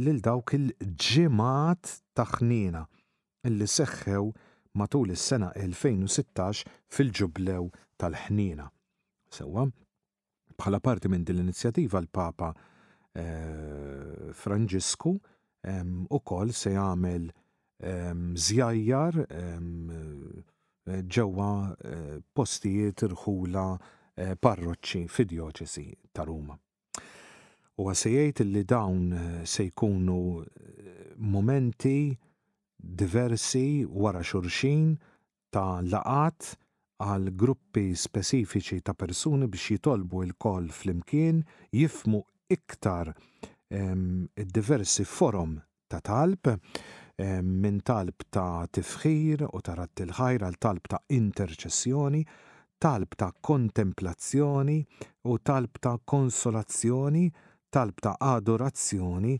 lil 0.07 0.21
dawk 0.25 0.57
il-ġimgħat 0.59 1.93
ta' 2.15 2.27
ħnina 2.35 2.85
illi 3.49 3.69
seħħew 3.79 4.29
matul 4.75 5.11
is-sena 5.15 5.51
2016 5.55 6.63
fil-ġublew 6.91 7.69
tal-ħnina. 8.01 8.67
Sewwa, 9.31 9.63
bħala 10.59 10.79
parti 10.83 11.09
minn 11.11 11.23
din 11.27 11.39
l-inizjattiva 11.39 12.01
l-Papa 12.05 12.51
eh, 13.15 14.33
Franġisku 14.35 15.15
u 15.65 16.19
koll 16.21 16.51
se 16.53 16.75
jagħmel 16.75 17.23
zjajjar 18.45 19.15
eh, 19.25 19.63
ġewwa 21.17 21.49
eh, 21.71 22.17
postijiet 22.37 23.07
irħula 23.07 23.65
parroċċi 24.15 25.01
fid-dioċesi 25.11 25.87
ta' 26.15 26.23
Ruma. 26.27 26.55
U 27.81 27.87
għasijajt 27.91 28.43
li 28.47 28.61
dawn 28.63 29.01
se 29.43 29.65
jkunu 29.71 30.19
momenti 31.19 31.97
diversi 32.85 33.83
wara 33.89 34.21
xurxin 34.23 34.95
ta' 35.49 35.81
laqat 35.81 36.53
għal 37.03 37.31
gruppi 37.35 37.89
speċifiċi 37.97 38.81
ta' 38.85 38.95
persuni 38.95 39.49
biex 39.51 39.73
jitolbu 39.75 40.21
il 40.23 40.35
kol 40.37 40.69
fl-imkien 40.71 41.41
jifmu 41.75 42.21
iktar 42.55 43.11
diversi 44.57 45.03
forum 45.09 45.57
ta' 45.89 45.99
talb 46.05 46.47
minn 47.25 47.81
talb 47.83 48.23
ta' 48.29 48.67
tifħir 48.71 49.47
u 49.49 49.59
ta' 49.65 49.77
ħajr 50.19 50.45
għal 50.47 50.59
talb 50.61 50.87
ta' 50.91 51.01
interċessjoni, 51.15 52.21
talb 52.77 53.15
ta' 53.15 53.31
kontemplazzjoni 53.41 54.79
u 55.31 55.37
talb 55.39 55.79
ta' 55.81 55.97
konsolazzjoni, 56.05 57.27
talb 57.71 57.99
ta' 58.03 58.15
adorazzjoni 58.19 59.35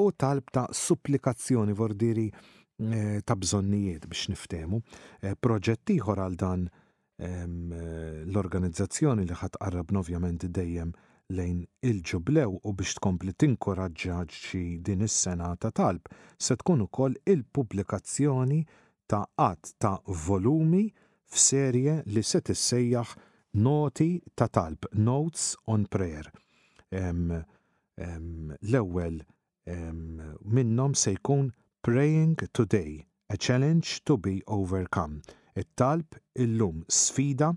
u 0.00 0.06
talb 0.16 0.48
ta' 0.52 0.66
supplikazzjoni 0.72 1.72
vordiri 1.76 2.26
diri 2.30 2.56
Eh, 2.80 3.20
ta' 3.26 3.36
bżonnijiet 3.36 4.06
biex 4.08 4.28
niftemu. 4.32 4.78
Eh, 5.22 5.34
proġett 5.44 5.84
ieħor 5.92 6.16
għal 6.24 6.36
dan 6.42 6.62
eh, 6.70 6.70
l-organizzazzjoni 7.44 9.26
li 9.28 9.36
ħat 9.36 9.54
qarrab 9.60 9.88
ovvjament 10.00 10.40
dejjem 10.48 10.88
lejn 11.36 11.58
il-ġublew 11.90 12.50
u 12.64 12.68
biex 12.72 12.94
tkompli 12.96 13.34
xi 14.32 14.62
din 14.88 15.04
is-sena 15.04 15.50
ta' 15.60 15.70
talb 15.76 16.08
se 16.38 16.56
tkun 16.56 16.80
ukoll 16.88 17.18
il-pubblikazzjoni 17.34 18.62
ta' 19.06 19.26
qatt 19.36 19.74
ta' 19.76 20.00
volumi 20.26 20.86
f'serje 21.28 21.98
li 22.06 22.22
se 22.22 22.40
tissejjaħ 22.40 23.16
Noti 23.54 24.22
ta' 24.38 24.46
talb, 24.48 24.86
Notes 24.94 25.56
on 25.66 25.82
Prayer. 25.90 26.28
L-ewwel 26.94 29.16
minnhom 30.54 30.94
se 30.94 31.12
jkun 31.18 31.48
Praying 31.82 32.36
Today, 32.52 33.06
a 33.30 33.38
challenge 33.38 34.02
to 34.04 34.18
be 34.18 34.42
overcome. 34.46 35.22
It-talb 35.56 36.04
illum 36.36 36.84
sfida 36.86 37.56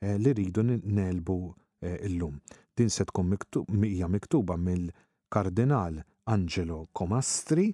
eh, 0.00 0.14
li 0.16 0.30
rridu 0.32 0.62
nelbu 0.62 1.36
eh, 1.82 1.96
illum. 2.06 2.36
Din 2.76 2.88
se 2.88 3.02
tkun 3.04 3.26
miktuba 3.32 3.74
miktuba 4.08 4.56
mill-Kardinal 4.58 6.00
Angelo 6.28 6.86
Comastri 6.94 7.66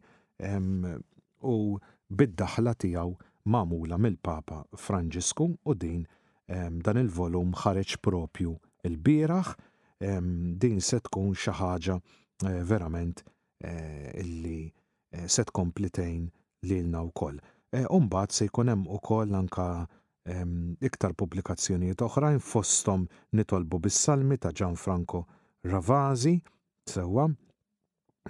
u 1.42 1.58
bid-daħla 2.08 2.72
tiegħu 2.84 3.12
mamula 3.52 4.00
mill-Papa 4.00 4.62
Franġisku 4.76 5.50
u 5.52 5.74
din 5.84 6.06
dan 6.48 7.02
il-volum 7.04 7.52
ħareġ 7.60 7.98
propju 8.00 8.56
il-bieraħ 8.88 9.52
din 10.64 10.80
se 10.80 11.02
tkun 11.10 11.36
xi 11.36 11.58
ħaġa 11.60 12.00
eh, 12.00 12.60
verament 12.72 13.20
illi 14.24 14.62
Eh, 15.10 15.26
se 15.26 15.42
tkompli 15.48 15.90
tgħin 15.90 16.26
lilna 16.70 17.00
wkoll. 17.08 17.40
Eh, 17.74 17.84
umbagħad 17.90 18.34
se 18.34 18.44
jkun 18.46 18.70
hemm 18.70 18.84
ukoll 18.94 19.34
anka 19.34 19.64
ehm, 20.26 20.76
iktar 20.86 21.16
pubblikazzjonijiet 21.18 22.02
oħrajn 22.06 22.38
fosthom 22.38 23.06
nitolbu 23.34 23.80
bis-salmi 23.82 24.38
ta' 24.38 24.52
Gianfranco 24.54 25.24
Ravazi 25.66 26.36
sewwa 26.92 27.26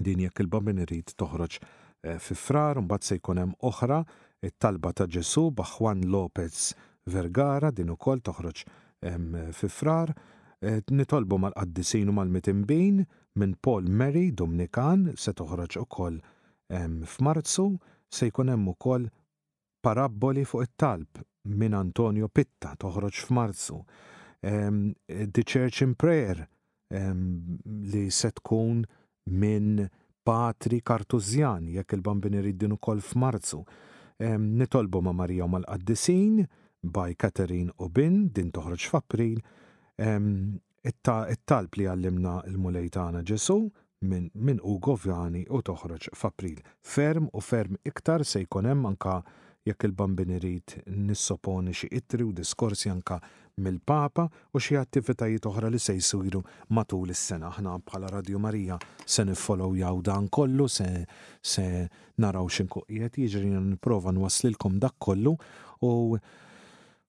din 0.01 0.25
jekk 0.25 0.41
il-babin 0.47 0.81
irid 0.87 1.13
toħroġ 1.21 1.59
eh, 1.61 2.17
fi 2.19 2.37
frar, 2.39 2.81
se 3.05 3.19
jkun 3.21 3.43
hemm 3.43 3.55
oħra 3.61 4.01
it-talba 4.41 4.95
ta' 4.97 5.09
Ġesu 5.09 5.51
ba' 5.53 5.67
Juan 5.77 6.07
Lopez 6.13 6.73
Vergara 7.05 7.73
din 7.73 7.93
ukoll 7.93 8.25
toħroġ 8.25 8.65
ehm, 9.05 9.51
fi 9.53 9.69
frar. 9.69 10.13
Nitolbu 10.61 11.37
mal-qaddisin 11.41 12.11
u 12.13 12.13
mal-mitimbin 12.13 12.99
minn 13.41 13.55
Paul 13.65 13.87
Mary 13.89 14.27
Dominikan 14.37 15.07
se 15.17 15.33
toħroġ 15.33 15.79
ukoll 15.87 16.19
F'Marzu 16.71 17.75
se 18.09 18.27
jkun 18.31 18.49
hemm 18.49 18.69
ukoll 18.69 19.09
paraboli 19.83 20.45
fuq 20.45 20.63
it-talb 20.67 21.21
minn 21.45 21.75
Antonio 21.75 22.29
Pitta 22.29 22.77
toħroġ 22.79 23.23
f'Marzu. 23.27 23.81
The 24.41 25.43
Church 25.45 25.83
in 25.85 25.97
Prayer 26.01 26.47
li 26.95 28.07
se 28.11 28.31
tkun 28.39 28.85
minn 29.43 29.83
Patri 30.23 30.81
Kartuzjan 30.83 31.67
jekk 31.75 31.97
il 31.99 32.05
bambini 32.07 32.39
iriddin 32.43 32.75
ukoll 32.79 33.03
f'Marzu. 33.03 33.61
Nitolbu 34.39 35.01
ma' 35.03 35.17
Marija 35.17 35.47
mal-Qaddisin 35.49 36.43
by 36.83 37.15
Catherine 37.19 37.73
Obin 37.79 38.29
din 38.31 38.51
toħroġ 38.55 38.87
f'April 38.93 39.39
it-talb 40.91 41.81
li 41.81 41.87
għallimna 41.91 42.39
il-mulejtana 42.53 43.25
Ġesu 43.27 43.59
minn 44.01 44.31
min 44.39 44.61
u 44.65 44.79
govjani 44.81 45.45
u 45.51 45.61
toħroġ 45.65 46.09
f'April. 46.17 46.61
Ferm 46.81 47.29
u 47.37 47.41
ferm 47.45 47.77
iktar 47.85 48.25
se 48.25 48.41
jkun 48.45 48.69
hemm 48.71 48.87
anka 48.89 49.21
jekk 49.69 49.85
il-bambin 49.91 50.33
irid 50.39 50.79
nissoponi 50.89 51.75
xi 51.77 51.91
ittri 51.99 52.25
u 52.25 52.33
diskorsi 52.33 52.89
anka 52.89 53.21
mill-Papa 53.61 54.25
u 54.25 54.63
xi 54.63 54.79
attivitajiet 54.81 55.45
oħra 55.51 55.69
li 55.69 55.79
se 55.79 55.99
jsiru 56.01 56.41
matul 56.77 57.13
is-sena. 57.13 57.51
Aħna 57.53 57.77
bħala 57.85 58.11
Radio 58.17 58.41
Marija 58.41 58.79
se 59.05 59.27
niffollowjaw 59.29 60.01
dan 60.07 60.31
kollu, 60.33 60.69
se, 60.69 61.05
se 61.43 61.67
naraw 62.17 62.49
x'inkuqiet 62.49 63.21
jiġri 63.21 63.53
nipprova 63.53 64.17
nwassilkom 64.17 64.81
dak 64.81 64.97
kollu 64.99 65.37
u 65.85 65.93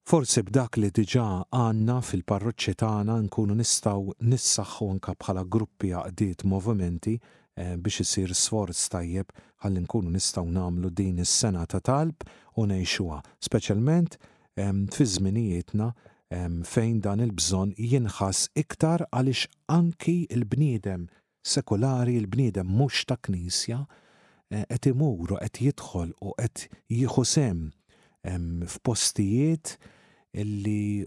Forsi 0.10 0.42
b'dak 0.44 0.76
li 0.82 0.90
diġa 0.98 1.24
għanna 1.56 1.96
fil-parroċċi 2.06 2.74
tagħna 2.82 3.16
nkunu 3.28 3.54
nistgħu 3.60 4.16
nissaħħu 4.32 4.88
anka 4.94 5.14
bħala 5.24 5.44
gruppi 5.56 5.92
għaqdiet 5.98 6.42
movimenti 6.54 7.14
eh, 7.20 7.78
biex 7.78 8.02
isir 8.06 8.34
sforz 8.34 8.82
tajjeb 8.96 9.30
ħalli 9.62 9.84
nkunu 9.84 10.10
nistgħu 10.16 10.56
nagħmlu 10.56 10.90
din 11.02 11.20
is-sena 11.26 11.68
ta' 11.76 11.84
talb 11.92 12.26
u 12.58 12.66
ngħixuha, 12.66 13.20
speċjalment 13.50 14.18
ehm, 14.58 14.82
fi 14.98 15.06
żminijietna 15.14 15.92
ehm, 15.94 16.58
fejn 16.74 17.04
dan 17.06 17.22
il-bżonn 17.28 17.78
jinħass 17.78 18.50
iktar 18.64 19.06
għaliex 19.06 19.46
anki 19.78 20.18
l-bniedem 20.40 21.06
sekolari, 21.54 22.18
l-bniedem 22.24 22.74
mhux 22.82 23.06
ta' 23.14 23.20
knisja, 23.30 23.84
eh, 24.50 24.66
qed 24.66 24.90
imur 24.96 25.38
u 25.38 25.38
qed 25.46 25.62
jidħol 25.70 26.18
u 26.26 26.34
qed 26.42 26.66
jieħu 26.90 27.28
sem 27.36 27.68
f'postijiet 28.22 29.78
illi 30.38 31.06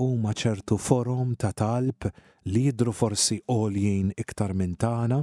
huma 0.00 0.32
ċertu 0.36 0.78
forum 0.78 1.36
ta' 1.36 1.52
talb 1.56 2.08
li 2.46 2.66
jidru 2.70 2.92
forsi 2.92 3.38
oljien 3.48 4.12
iktar 4.16 4.54
minn 4.54 4.76
tagħna, 4.76 5.22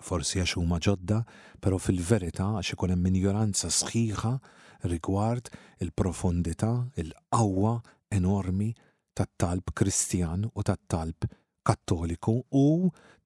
forsi 0.00 0.40
għax 0.40 0.56
huma 0.58 0.78
ġodda, 0.78 1.20
però 1.60 1.78
fil-verità 1.80 2.48
għax 2.58 2.74
ikun 2.74 2.92
hemm 2.94 3.04
minjoranza 3.06 3.68
sħiħa 3.70 4.34
rigward 4.88 5.48
il-profondità, 5.80 6.90
il-qawwa 6.96 7.78
enormi 8.14 8.72
tat-talb 9.16 9.74
Kristjan 9.74 10.44
u 10.50 10.62
tat-talb 10.62 11.24
Kattoliku 11.64 12.38
u 12.52 12.64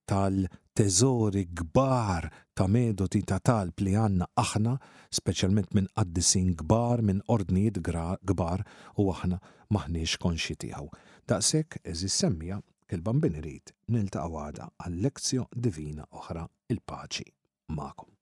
tal 0.07 0.47
teżori 0.79 1.45
gbar 1.61 2.31
ta' 2.55 2.69
medoti 2.75 3.21
ta' 3.31 3.41
talb 3.49 3.83
li 3.83 3.95
għanna 3.99 4.27
aħna, 4.43 4.75
speċjalment 5.19 5.73
minn 5.75 5.89
qaddisin 5.97 6.53
gbar, 6.61 7.03
minn 7.09 7.19
ordnijiet 7.35 7.81
gbar 8.31 8.63
u 9.03 9.09
aħna 9.17 9.41
maħniex 9.75 10.21
konxi 10.25 10.55
tiegħu. 10.65 10.87
Daqshekk 11.35 11.81
eżis 11.95 12.19
semmija 12.23 12.61
kilban 12.89 13.19
binirid 13.25 13.75
niltaqgħu 13.95 14.45
għada 14.45 14.71
għal 14.87 15.03
lekzjo 15.09 15.49
divina 15.67 16.07
oħra 16.21 16.47
il-paċi 16.75 17.27
ma'kom. 17.75 18.18